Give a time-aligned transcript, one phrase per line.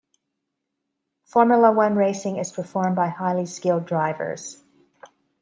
[1.25, 4.63] Formula one racing is performed by highly skilled drivers.